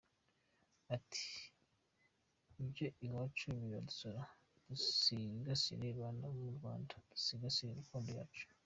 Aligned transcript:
Ati: 0.95 1.27
“Ibyo 2.61 2.87
iwacu 3.05 3.47
biradusa! 3.61 4.07
Dusigasire 4.67 5.87
bana 5.99 6.25
b’u 6.35 6.49
Rwanda 6.57 6.93
dusigasire 7.11 7.71
Gakondo 7.79 8.11
yacu. 8.19 8.45